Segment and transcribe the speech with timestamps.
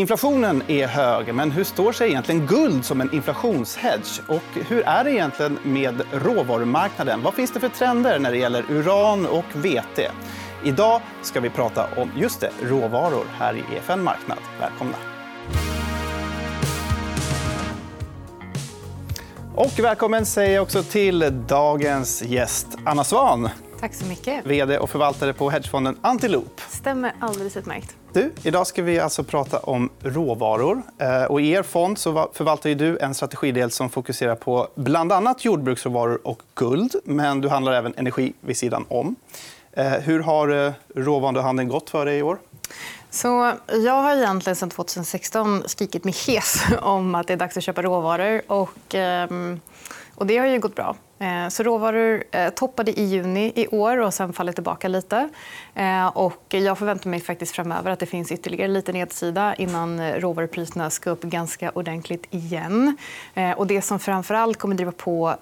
[0.00, 4.22] Inflationen är hög, men hur står sig egentligen guld som en inflationshedge?
[4.28, 7.22] Och hur är det egentligen med råvarumarknaden?
[7.22, 10.10] Vad finns det för trender när det gäller uran och vete?
[10.64, 14.38] Idag ska vi prata om just det, råvaror här i EFN Marknad.
[14.60, 14.96] Välkomna.
[19.54, 23.48] Och välkommen säger jag också till dagens gäst, Anna Svan.
[23.80, 24.46] Tack så mycket.
[24.46, 26.60] Vd och förvaltare på hedgefonden Antiloop.
[26.68, 27.96] Stämmer alldeles utmärkt.
[28.12, 30.82] Du, idag ska vi alltså prata om råvaror.
[30.98, 35.44] Eh, och I er fond så förvaltar du en strategidel som fokuserar på bland annat
[35.44, 36.94] jordbruksråvaror och guld.
[37.04, 39.16] Men du handlar även energi vid sidan om.
[39.72, 42.38] Eh, hur har eh, råvaruhandeln gått för dig i år?
[43.10, 43.52] Så
[43.84, 47.82] jag har egentligen sedan 2016 skrikit mig hes om att det är dags att köpa
[47.82, 48.42] råvaror.
[48.46, 49.60] Och, ehm,
[50.14, 50.96] och det har ju gått bra.
[51.20, 55.28] Eh, så råvaror eh, toppade i juni i år och sen fallit tillbaka lite.
[55.74, 60.90] Eh, och jag förväntar mig faktiskt framöver att det finns ytterligare lite nedsida innan råvarupriserna
[60.90, 62.96] ska upp ganska ordentligt igen.
[63.56, 65.34] Och det som framför allt kommer driva på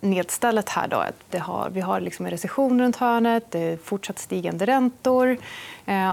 [0.00, 4.18] nedstället här då, det har, vi har liksom en recession runt hörnet, det är fortsatt
[4.18, 5.36] stigande räntor.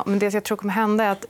[0.06, 1.26] Men det jag tror kommer hända är att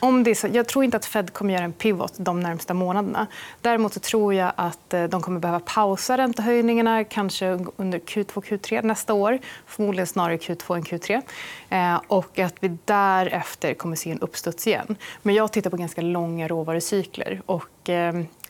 [0.00, 3.26] om det så, jag tror inte att Fed kommer göra en pivot de närmsta månaderna.
[3.60, 8.44] Däremot så tror jag att eh, de kommer behöva pausa räntehöjningarna kanske under Q2 och
[8.44, 9.38] Q3 nästa år.
[9.66, 11.22] Förmodligen snarare Q2 än Q3.
[11.68, 14.96] Eh, och att vi därefter kommer se en uppstuds igen.
[15.22, 17.42] Men jag tittar på ganska långa råvarucykler.
[17.46, 17.79] Och,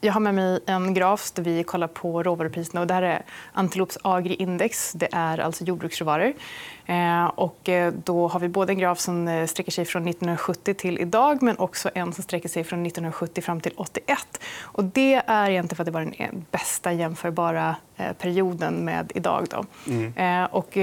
[0.01, 2.81] jag har med mig en graf där vi kollar på råvarupriserna.
[2.81, 4.93] Och det här är Antiloops Agri-index.
[4.95, 6.33] Det är alltså jordbruksråvaror.
[6.87, 10.75] Eh, och eh, då har vi både en graf som eh, sträcker sig från 1970
[10.75, 14.41] till idag men också en som sträcker sig från 1970 fram till 81.
[14.63, 17.77] Och det är egentligen för att det var den bästa jämförbara
[18.19, 19.47] perioden med idag.
[19.51, 19.65] Då.
[19.93, 20.47] Mm.
[20.47, 20.77] Och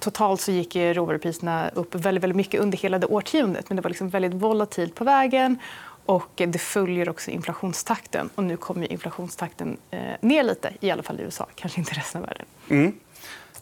[0.00, 3.68] totalt så gick råvarupriserna upp väldigt, väldigt mycket under hela det årtiondet.
[3.68, 5.58] Men det var liksom väldigt volatilt på vägen.
[6.06, 8.30] Och det följer också inflationstakten.
[8.34, 11.46] Och nu kommer inflationstakten eh, ner lite, i alla fall i USA.
[11.54, 12.46] Kanske inte resten av världen.
[12.68, 12.92] Mm.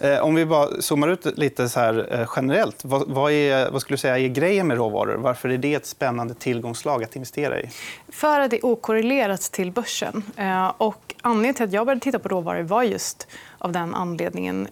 [0.03, 2.85] Eh, om vi bara zoomar ut lite så här, eh, generellt.
[2.85, 5.17] Vad, är, vad skulle du säga är grejen med råvaror?
[5.17, 7.71] Varför är det ett spännande tillgångslag att investera i?
[8.09, 10.23] För att det är okorrelerat till börsen.
[10.37, 14.69] Eh, och anledningen till att jag började titta på råvaror var just av den anledningen.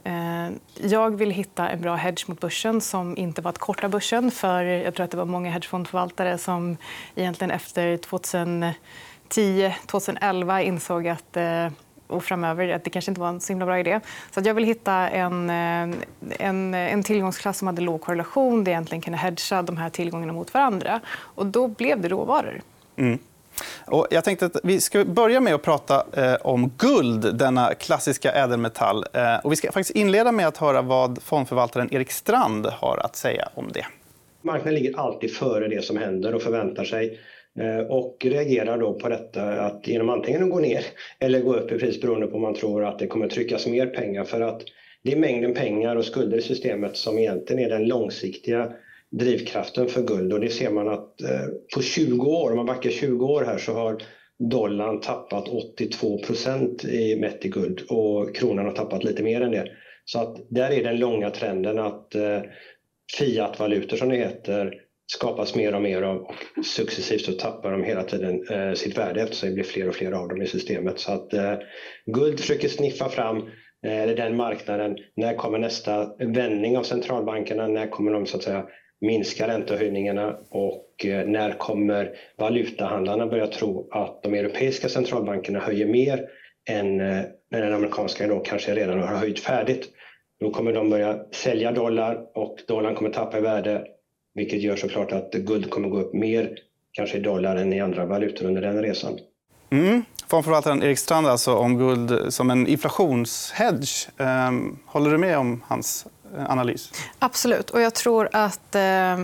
[0.74, 4.30] Jag ville hitta en bra hedge mot börsen som inte var att korta börsen.
[4.30, 6.76] För jag tror att det var många hedgefondförvaltare som
[7.14, 7.96] egentligen efter
[9.30, 11.36] 2010-2011 insåg att
[12.10, 14.00] och framöver att det kanske inte var en så himla bra idé.
[14.34, 15.96] Så jag vill hitta en, eh,
[16.38, 20.54] en, en tillgångsklass som hade låg korrelation där egentligen kunde hedga de här tillgångarna mot
[20.54, 21.00] varandra.
[21.10, 22.62] Och då blev det råvaror.
[22.96, 23.18] Mm.
[23.86, 28.32] Och jag tänkte att vi ska börja med att prata eh, om guld, denna klassiska
[28.32, 29.04] ädelmetall.
[29.12, 33.16] Eh, och vi ska faktiskt inleda med att höra vad fondförvaltaren Erik Strand har att
[33.16, 33.86] säga om det.
[34.42, 37.18] Marknaden ligger alltid före det som händer och förväntar sig
[37.58, 40.84] Eh, och reagerar då på detta att genom antingen att gå ner
[41.20, 43.86] eller gå upp i pris beroende på om man tror att det kommer tryckas mer
[43.86, 44.62] pengar för att
[45.02, 48.72] det är mängden pengar och skulder i systemet som egentligen är den långsiktiga
[49.10, 52.90] drivkraften för guld och det ser man att eh, på 20 år, om man backar
[52.90, 54.02] 20 år här så har
[54.50, 56.84] dollarn tappat 82 procent
[57.18, 59.66] mätt i guld och kronan har tappat lite mer än det.
[60.04, 62.40] Så att där är den långa trenden att eh,
[63.18, 64.74] fiatvalutor som det heter
[65.14, 69.22] skapas mer och mer av och successivt så tappar de hela tiden eh, sitt värde
[69.22, 70.98] eftersom det blir fler och fler av dem i systemet.
[70.98, 71.54] Så att eh,
[72.06, 73.36] guld försöker sniffa fram
[73.86, 74.96] eh, den marknaden.
[75.16, 77.68] När kommer nästa vändning av centralbankerna?
[77.68, 78.64] När kommer de så att säga
[79.00, 86.28] minska räntehöjningarna och eh, när kommer valutahandlarna börja tro att de europeiska centralbankerna höjer mer
[86.68, 89.88] än eh, när den amerikanska då kanske redan har höjt färdigt?
[90.40, 93.86] Då kommer de börja sälja dollar och dollarn kommer tappa i värde
[94.34, 96.56] vilket gör såklart att guld kommer gå upp mer
[96.92, 99.18] kanske i dollar än i andra valutor under den resan.
[99.70, 100.04] Mm.
[100.26, 104.08] Fondförvaltaren Erik Strand alltså om guld som en inflationshedge.
[104.18, 106.92] Ehm, håller du med om hans eh, analys?
[107.18, 107.70] Absolut.
[107.70, 109.18] Och jag tror att eh,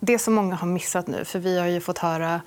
[0.00, 1.24] det som många har missat nu...
[1.24, 2.40] för Vi har ju fått höra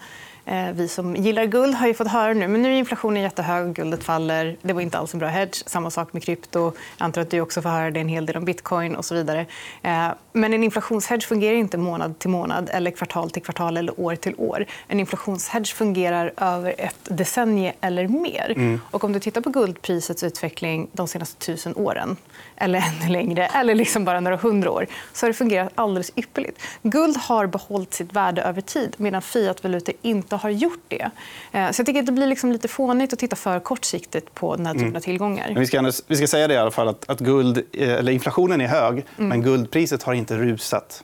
[0.73, 3.75] vi som gillar guld har ju fått höra nu men nu är inflationen jättehög och
[3.75, 4.57] guldet faller.
[4.61, 5.63] Det var inte alls en bra hedge.
[5.65, 6.59] Samma sak med krypto.
[6.97, 9.15] Jag antar att du också får höra det en hel del om bitcoin och så
[9.15, 9.45] vidare.
[9.81, 14.15] Eh, men en inflationshedge fungerar inte månad till månad eller kvartal till kvartal eller år
[14.15, 14.65] till år.
[14.87, 18.53] En inflationshedge fungerar över ett decennium eller mer.
[18.55, 18.81] Mm.
[18.91, 22.17] Och om du tittar på guldprisets utveckling de senaste tusen åren
[22.55, 26.61] eller ännu längre, eller liksom bara några hundra år så har det fungerat alldeles ypperligt.
[26.81, 31.09] Guld har behållit sitt värde över tid medan fiatvalutor inte har gjort det.
[31.51, 34.55] Eh, så jag tycker att det blir liksom lite fånigt att titta för kortsiktigt på
[34.55, 35.01] den här typen av mm.
[35.01, 35.47] tillgångar.
[35.47, 38.11] Men vi, ska, vi ska säga det i alla fall att, att guld, eh, eller
[38.11, 39.29] inflationen är hög mm.
[39.29, 41.03] men guldpriset har inte rusat.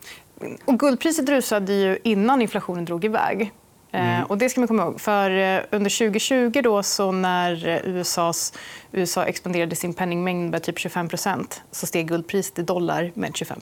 [0.66, 3.52] Och guldpriset rusade ju innan inflationen drog iväg.
[3.96, 4.24] Mm.
[4.24, 5.02] Och det ska man komma ihåg.
[5.02, 5.30] För
[5.72, 8.54] under 2020, då, så när USAs,
[8.92, 13.58] USA expanderade sin penningmängd med typ 25% så steg guldpriset i dollar med 25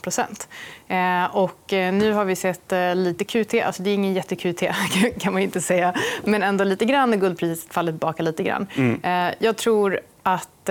[1.31, 3.53] och Nu har vi sett lite QT.
[3.53, 4.63] Alltså det är ingen jätte-QT,
[5.19, 5.93] kan man inte säga.
[6.23, 7.19] Men ändå lite grann.
[7.19, 8.67] Guldpriset faller tillbaka lite grann.
[8.75, 9.33] Mm.
[9.39, 10.69] Jag tror att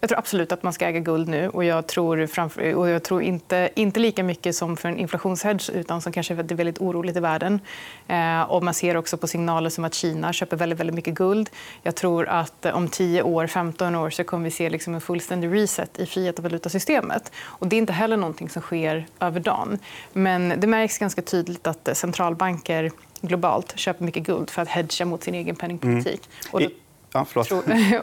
[0.00, 1.48] jag tror absolut att man ska äga guld nu.
[1.48, 5.70] Och jag tror, framför, och jag tror inte, inte lika mycket som för en inflationshedge
[5.74, 7.60] utan som kanske är väldigt oroligt i världen.
[8.08, 11.50] Eh, och man ser också på signaler som att Kina köper väldigt, väldigt mycket guld.
[11.82, 15.54] Jag tror att om 10 år, 15 år så kommer vi se liksom en fullständig
[15.54, 17.32] reset i frihet och valutasystemet.
[17.36, 19.78] Och det är inte heller någonting som sker över dagen.
[20.12, 25.22] Men det märks ganska tydligt att centralbanker globalt köper mycket guld för att hedga mot
[25.22, 26.28] sin egen penningpolitik.
[26.52, 26.70] Mm.
[27.12, 27.52] Ja, förlåt.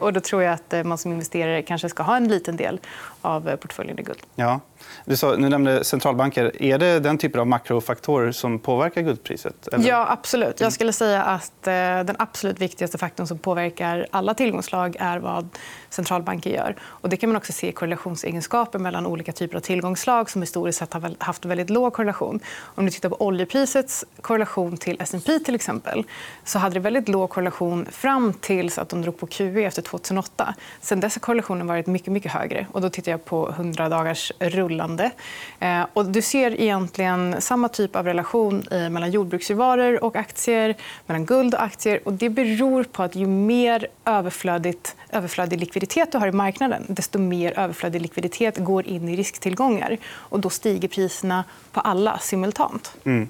[0.00, 2.80] och då tror jag att eh, man som investerare kanske ska ha en liten del
[3.20, 4.22] av eh, portföljen i guld.
[4.34, 4.60] Ja.
[5.04, 6.62] Du sa, nu nämnde centralbanker.
[6.62, 9.68] Är det den typen av makrofaktorer som påverkar guldpriset?
[9.68, 9.88] Eller?
[9.88, 10.60] Ja, absolut.
[10.60, 15.48] Jag skulle säga att eh, den absolut viktigaste faktorn som påverkar alla tillgångslag är vad
[15.88, 16.76] centralbanker gör.
[16.82, 20.78] Och det kan man också se i korrelationsegenskaper mellan olika typer av tillgångslag som historiskt
[20.78, 22.40] sett har haft väldigt låg korrelation.
[22.60, 26.04] Om du tittar på oljeprisets korrelation till S&P till exempel
[26.44, 30.54] så hade det väldigt låg korrelation fram tills att de drog på QE efter 2008.
[30.80, 32.66] Sen dess har korrelationen varit mycket, mycket högre.
[32.72, 34.32] Och då tittar jag på 100 dagars
[34.68, 35.10] rullande.
[35.58, 40.74] Eh, och du ser egentligen samma typ av relation mellan jordbruksvaror och aktier,
[41.06, 42.00] mellan guld och aktier.
[42.04, 47.18] Och det beror på att ju mer överflödigt, överflödig likviditet du har i marknaden desto
[47.18, 49.96] mer överflödig likviditet går in i risktillgångar.
[50.06, 52.92] Och då stiger priserna på alla simultant.
[53.04, 53.28] Mm.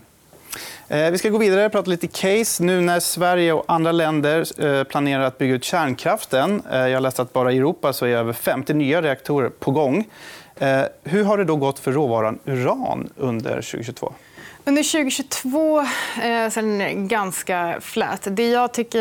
[0.88, 2.62] Eh, vi ska gå vidare och prata lite case.
[2.62, 6.62] Nu när Sverige och andra länder eh, planerar att bygga ut kärnkraften.
[6.70, 10.08] Jag jag läste att bara i Europa så är över 50 nya reaktorer på gång.
[10.58, 14.12] Eh, hur har det då gått för råvaran uran under 2022?
[14.68, 15.80] Under 2022
[16.22, 18.28] eh, sen ganska flät.
[18.30, 19.00] Det jag tycker,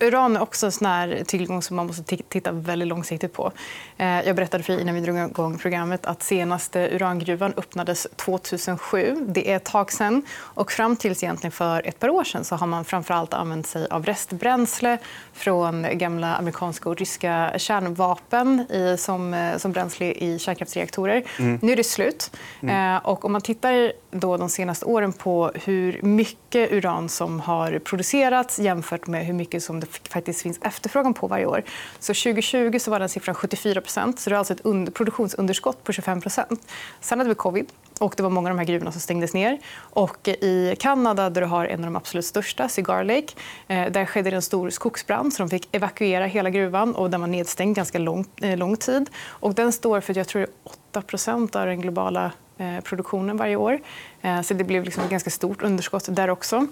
[0.00, 3.52] uran är också en sån här tillgång som man måste titta väldigt långsiktigt på.
[3.96, 9.16] Eh, jag berättade för innan vi drog igång programmet att senaste urangruvan öppnades 2007.
[9.28, 10.22] Det är ett tag sen.
[10.38, 13.86] Och fram tills egentligen för ett par år sen så har man framför använt sig
[13.90, 14.98] av restbränsle
[15.32, 21.22] från gamla amerikanska och ryska kärnvapen i, som, eh, som bränsle i kärnkraftsreaktorer.
[21.38, 21.58] Mm.
[21.62, 22.30] Nu är det slut.
[22.62, 22.96] Mm.
[22.96, 27.78] Eh, och om man tittar då de senaste åren på hur mycket uran som har
[27.78, 31.62] producerats jämfört med hur mycket som det faktiskt finns efterfrågan på varje år.
[31.98, 36.58] Så 2020 så var den siffran 74% så det är alltså ett produktionsunderskott på 25%
[37.00, 37.66] Sen hade vi covid.
[38.00, 39.58] Och det var många av de här gruvorna som stängdes ner.
[39.78, 43.34] Och I Kanada, där du har en av de absolut största, Cigar Lake
[43.68, 45.32] eh, där skedde en stor skogsbrand.
[45.32, 46.94] så De fick evakuera hela gruvan.
[46.94, 49.10] och Den var nedstängd ganska lång, eh, lång tid.
[49.26, 50.46] Och den står för jag tror
[50.92, 53.80] 8% av den globala Eh, produktionen varje år.
[54.22, 56.66] Eh, så Det blev liksom ett ganska stort underskott där också.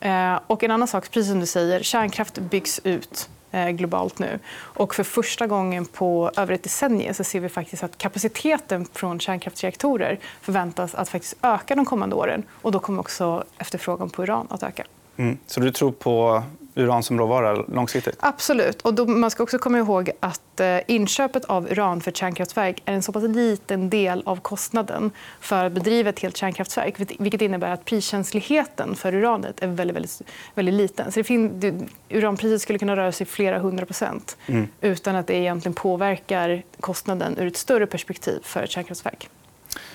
[0.00, 3.28] Eh, och en annan sak, precis som du säger, kärnkraft byggs ut.
[3.72, 4.38] Globalt nu.
[4.54, 9.20] Och för första gången på över ett decennium så ser vi faktiskt att kapaciteten från
[9.20, 12.42] kärnkraftsreaktorer förväntas att faktiskt öka de kommande åren.
[12.62, 14.84] Och då kommer också efterfrågan på uran att öka.
[15.16, 15.38] Mm.
[15.46, 16.42] Så du tror på
[16.74, 18.16] uran som råvara långsiktigt?
[18.20, 18.82] Absolut.
[18.82, 22.82] Och då, man ska också komma ihåg att eh, inköpet av uran för ett kärnkraftverk
[22.84, 25.10] är en så pass liten del av kostnaden
[25.40, 26.94] för att bedriva ett helt kärnkraftverk.
[27.18, 30.22] Vilket innebär att priskänsligheten för uranet är väldigt, väldigt,
[30.54, 31.12] väldigt liten.
[31.12, 34.68] Så det fin- uranpriset skulle kunna röra sig flera hundra procent mm.
[34.80, 39.28] utan att det egentligen påverkar kostnaden ur ett större perspektiv för ett kärnkraftverk.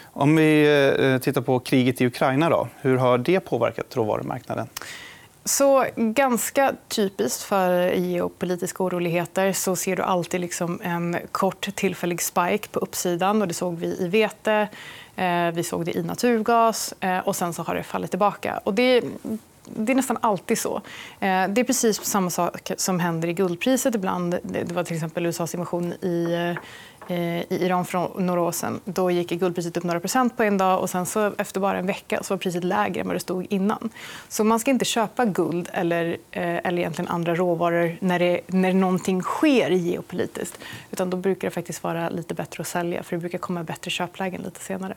[0.03, 0.67] Om vi
[0.99, 2.67] eh, tittar på kriget i Ukraina, då.
[2.81, 4.67] hur har det påverkat råvarumarknaden?
[5.47, 12.67] Så ganska typiskt för geopolitiska oroligheter så ser du alltid liksom en kort tillfällig spike
[12.71, 13.41] på uppsidan.
[13.41, 14.67] Och det såg vi i vete,
[15.15, 18.59] eh, vi såg det i naturgas eh, och sen så har det fallit tillbaka.
[18.63, 19.03] Och det,
[19.63, 20.75] det är nästan alltid så.
[21.19, 24.39] Eh, det är precis samma sak som händer i guldpriset ibland.
[24.43, 26.55] Det var till exempel USAs invasion i
[27.09, 28.79] Eh, i Iran för några år sedan.
[28.85, 31.87] Då gick guldpriset upp några procent på en dag och sen så efter bara en
[31.87, 33.89] vecka så var priset lägre än vad det stod innan.
[34.27, 38.73] Så man ska inte köpa guld eller, eh, eller egentligen andra råvaror när, det, när
[38.73, 40.59] någonting sker geopolitiskt.
[40.91, 43.91] Utan då brukar det faktiskt vara lite bättre att sälja för det brukar komma bättre
[43.91, 44.93] köplägen lite senare.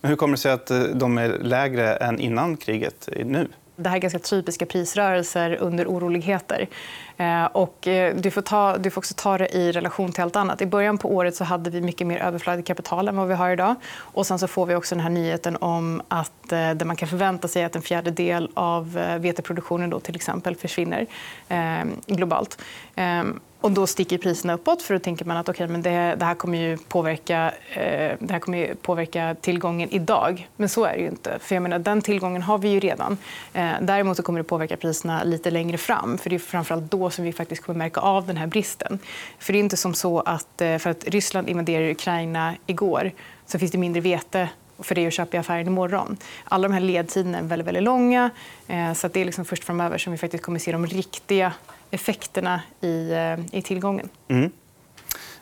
[0.00, 3.48] Men hur kommer det sig att eh, de är lägre än innan kriget nu?
[3.82, 6.68] Det här är ganska typiska prisrörelser under oroligheter.
[7.16, 10.36] Eh, och eh, du, får ta, du får också ta det i relation till allt
[10.36, 10.62] annat.
[10.62, 13.50] I början på året så hade vi mycket mer överflödigt kapital än vad vi har
[13.50, 13.74] idag.
[13.96, 17.08] Och sen så får vi också den här nyheten om att eh, där man kan
[17.08, 21.06] förvänta sig att en fjärdedel av veteproduktionen då, till exempel försvinner
[21.48, 22.62] eh, globalt.
[22.94, 23.22] Eh,
[23.62, 26.34] och då sticker priserna uppåt för då tänker man att okay, men det, det här
[26.34, 30.48] kommer ju påverka, eh, det här kommer ju påverka tillgången idag.
[30.56, 31.38] Men så är det ju inte.
[31.40, 33.18] För jag menar, den tillgången har vi ju redan.
[33.52, 36.18] Eh, däremot så kommer det påverka priserna lite längre fram.
[36.18, 38.98] För Det är framförallt då som vi faktiskt kommer märka av den här bristen.
[39.38, 43.10] För Det är inte som så att eh, för att Ryssland invaderade Ukraina igår
[43.46, 46.16] så finns det mindre vete för det att köpa i affären imorgon.
[46.44, 48.30] Alla de här ledtiderna är väldigt, väldigt långa.
[48.68, 51.52] Eh, så det är liksom först framöver som vi faktiskt kommer se de riktiga
[51.92, 54.08] effekterna i, eh, i tillgången.
[54.28, 54.50] Mm.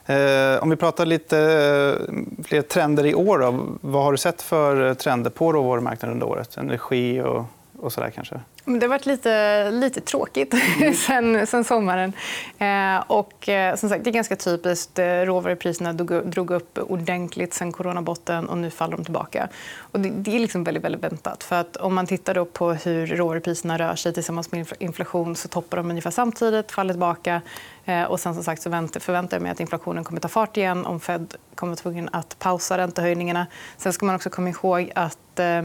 [0.05, 3.39] Eh, om vi pratar lite eh, fler trender i år.
[3.39, 3.77] Då.
[3.81, 6.57] Vad har du sett för eh, trender på råvarumarknaden under året?
[6.57, 7.45] Energi och,
[7.79, 8.39] och så där, kanske?
[8.65, 10.93] Det har varit lite, lite tråkigt mm.
[11.07, 12.13] sen, sen sommaren.
[12.57, 14.99] Eh, och, eh, som sagt, det är ganska typiskt.
[14.99, 19.49] Eh, råvarupriserna drog, drog upp ordentligt sen coronabotten och nu faller de tillbaka.
[19.77, 21.43] Och det, det är liksom väldigt, väldigt väntat.
[21.43, 25.77] För att om man tittar på hur råvarupriserna rör sig tillsammans med inflation så toppar
[25.77, 27.41] de ungefär samtidigt, faller tillbaka.
[27.85, 30.85] Eh, och sen som sagt så förväntar jag mig att inflationen kommer ta fart igen
[30.85, 33.47] om Fed kommer tvungen att pausa räntehöjningarna.
[33.77, 35.61] Sen ska man också komma ihåg att eh,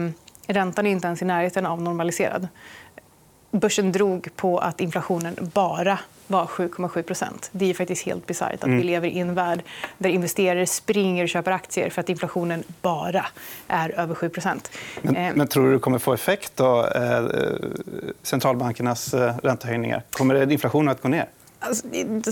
[0.47, 2.47] räntan är inte ens i närheten av normaliserad
[3.51, 8.77] börsen drog på att inflationen bara var 7,7% Det är faktiskt helt bisarrt att mm.
[8.77, 9.63] vi lever i en värld
[9.97, 13.25] där investerare springer och köper aktier för att inflationen bara
[13.67, 14.31] är över 7
[15.01, 15.35] men, eh.
[15.35, 17.25] men tror du det kommer få effekt, då, eh,
[18.23, 20.03] centralbankernas eh, räntehöjningar?
[20.11, 21.25] Kommer inflationen att gå ner?
[21.67, 21.87] Alltså,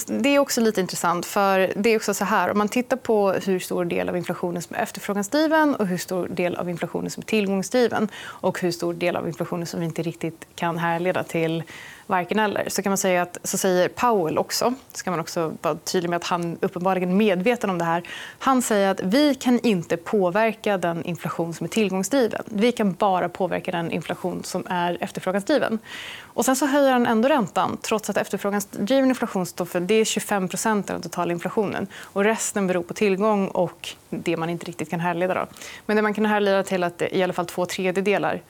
[0.08, 1.26] det är också lite intressant.
[1.26, 4.62] för det är också så här, Om man tittar på hur stor del av inflationen
[4.62, 8.94] som är efterfrågansdriven och hur stor del av inflationen som är tillgångsdriven och hur stor
[8.94, 11.64] del av inflationen som vi inte riktigt kan härleda till
[12.08, 12.70] varken eller.
[12.70, 14.74] Så kan man säga att så säger Powell också.
[14.94, 18.04] Ska man också vara tydlig med att han uppenbarligen är medveten om det här.
[18.40, 22.44] Han säger att vi kan inte påverka den inflation som är tillgångsdriven.
[22.46, 25.80] Vi kan bara påverka den inflation som är efterfrågansdriven.
[26.22, 30.04] Och sen så höjer han ändå räntan trots att efterfrågansdriven inflation står för det är
[30.04, 31.88] 25% av den totala inflationen.
[31.98, 35.34] Och resten beror på tillgång och det man inte riktigt kan härleda.
[35.34, 35.46] Då.
[35.86, 38.42] Men det man kan härleda till att i alla fall två tredjedelar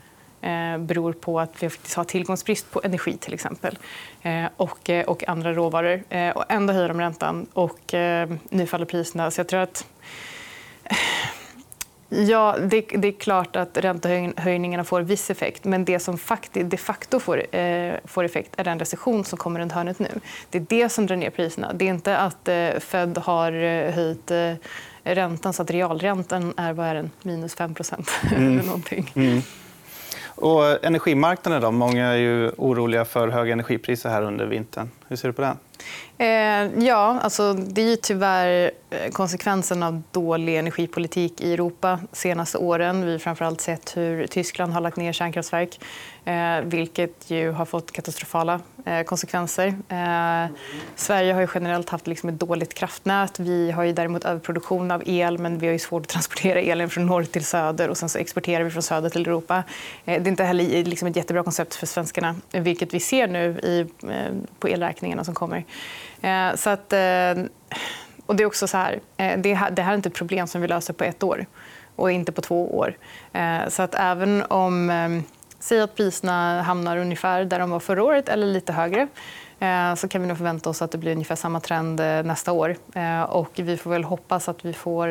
[0.80, 3.78] beror på att vi faktiskt har tillgångsbrist på energi till exempel
[4.22, 6.04] eh, och, eh, och andra råvaror.
[6.10, 9.32] Eh, och ändå höjer de räntan och eh, nu faller priserna.
[9.32, 9.86] Så jag tror att
[12.10, 15.64] Ja, det, det, är klart att räntehöjningarna får viss effekt.
[15.64, 19.60] Men det som faktiskt, de facto får, eh, får effekt är den recession som kommer
[19.60, 20.10] runt hörnet nu.
[20.50, 21.74] Det är det som drar ner priserna.
[21.74, 24.54] Det är inte att eh, Fed har eh, höjt eh,
[25.04, 27.12] räntan så att realräntan är, vad är den?
[27.22, 28.62] minus 5% mm.
[29.16, 29.42] Mm.
[30.46, 31.72] Och energimarknaden då?
[31.72, 34.92] Många är ju oroliga för höga energipriser här under vintern.
[35.08, 35.58] Hur ser du på den?
[36.18, 42.58] Eh, ja, alltså, det är tyvärr Eh, konsekvensen av dålig energipolitik i Europa de senaste
[42.58, 43.06] åren.
[43.06, 45.80] Vi har framförallt sett hur Tyskland har lagt ner kärnkraftverk
[46.26, 49.76] eh, vilket ju har fått katastrofala eh, konsekvenser.
[50.96, 53.40] Sverige har ju generellt haft liksom ett dåligt kraftnät.
[53.40, 56.90] Vi har ju däremot överproduktion av el men vi har ju svårt att transportera elen
[56.90, 59.64] från norr till söder och sen så exporterar vi från söder till Europa.
[60.06, 63.88] det är inte heller liksom ett jättebra koncept för svenskarna vilket vi ser nu i,
[64.60, 65.64] på elräkningarna som kommer.
[66.56, 66.94] Så att,
[68.26, 70.48] och det är också så här, eh, det här, det här är inte ett problem
[70.48, 71.46] som vi löser på ett år
[71.96, 72.98] och inte på två år.
[73.70, 74.92] Så att även om
[75.60, 79.08] Säg att priserna hamnar ungefär där de var förra året eller lite högre
[79.98, 82.76] så kan vi nog förvänta oss att det blir ungefär samma trend nästa år.
[83.28, 85.08] Och vi får väl hoppas att vi får,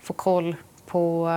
[0.00, 1.30] får koll på,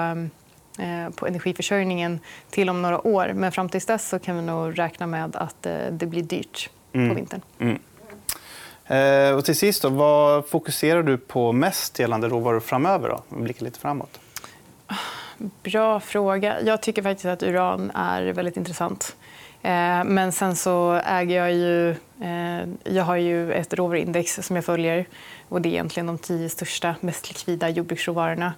[1.15, 3.31] på energiförsörjningen till om några år.
[3.35, 6.97] Men fram till dess så kan vi nog räkna med att det blir dyrt på
[6.97, 7.15] mm.
[7.15, 7.41] vintern.
[7.59, 7.73] Mm.
[7.73, 7.79] Eh,
[8.89, 13.09] Eh, och till sist, då, vad fokuserar du på mest gällande råvaror framöver?
[13.09, 13.23] Då?
[13.29, 14.19] Vi blickar lite framåt.
[15.63, 16.61] Bra fråga.
[16.61, 19.15] Jag tycker faktiskt att uran är väldigt intressant.
[19.61, 21.89] Eh, men sen så äger jag ju...
[22.21, 25.05] Eh, jag har ju ett råvaruindex som jag följer.
[25.49, 28.53] Och det är egentligen de tio största, mest likvida jordbruksråvarorna.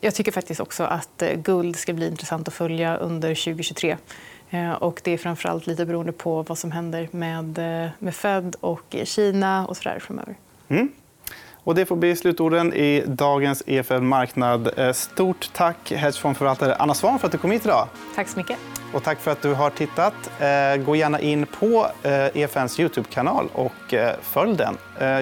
[0.00, 3.96] Jag tycker faktiskt också att guld ska bli intressant att följa under 2023.
[4.54, 8.56] Eh, och det är framförallt lite beroende på vad som händer med, eh, med Fed
[8.60, 10.34] och Kina och så där framöver.
[10.68, 10.88] Mm.
[11.54, 14.78] Och det får bli slutorden i dagens EFN Marknad.
[14.78, 17.88] Eh, stort tack, hedgefondförvaltare Anna Svan, för att du kom hit idag.
[18.14, 18.58] Tack så mycket.
[18.92, 20.14] Och tack för att du har tittat.
[20.86, 21.86] Gå gärna in på
[22.34, 24.76] EFNs Youtube-kanal och följ den.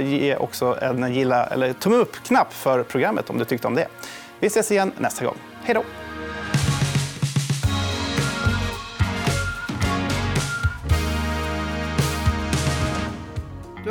[0.09, 3.87] Ge också en gilla eller tumme upp-knapp för programmet om du tyckte om det.
[4.41, 5.37] Vi ses igen nästa gång.
[5.65, 6.12] Hej då!